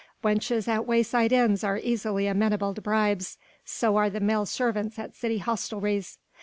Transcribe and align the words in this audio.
Wenches 0.23 0.67
at 0.67 0.87
wayside 0.87 1.31
inns 1.31 1.63
are 1.63 1.77
easily 1.77 2.25
amenable 2.25 2.73
to 2.73 2.81
bribes, 2.81 3.37
so 3.63 3.97
are 3.97 4.09
the 4.09 4.19
male 4.19 4.47
servants 4.47 4.97
at 4.97 5.13
city 5.15 5.37
hostelries. 5.37 6.17